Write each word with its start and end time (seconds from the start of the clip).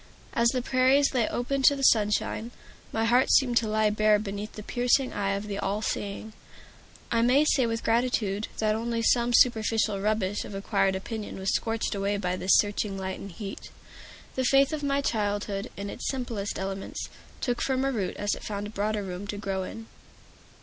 As 0.33 0.49
the 0.49 0.63
prairies 0.63 1.13
lay 1.13 1.27
open 1.27 1.61
to 1.61 1.75
the 1.75 1.83
sunshine, 1.83 2.49
my 2.91 3.05
heart 3.05 3.29
seemed 3.29 3.55
to 3.57 3.67
lie 3.67 3.91
bare 3.91 4.17
beneath 4.17 4.53
the 4.53 4.63
piercing 4.63 5.13
eye 5.13 5.33
of 5.35 5.45
the 5.47 5.59
All 5.59 5.83
Seeing. 5.83 6.33
I 7.11 7.21
may 7.21 7.45
say 7.45 7.67
with 7.67 7.83
gratitude 7.83 8.47
that 8.57 8.73
only 8.73 9.03
some 9.03 9.31
superficial 9.31 10.01
rubbish 10.01 10.43
of 10.43 10.55
acquired 10.55 10.95
opinion 10.95 11.37
was 11.37 11.53
scorched 11.53 11.93
away 11.93 12.17
by 12.17 12.35
this 12.35 12.57
searching 12.57 12.97
light 12.97 13.19
and 13.19 13.31
heat. 13.31 13.69
The 14.33 14.43
faith 14.43 14.73
of 14.73 14.81
my 14.81 15.01
childhood, 15.01 15.69
in 15.77 15.87
its 15.91 16.09
simplest 16.09 16.57
elements, 16.57 17.07
took 17.39 17.61
firmer 17.61 17.91
root 17.91 18.17
as 18.17 18.33
it 18.33 18.43
found 18.43 18.73
broader 18.73 19.03
room 19.03 19.27
to 19.27 19.37
grow 19.37 19.61
in. 19.61 19.85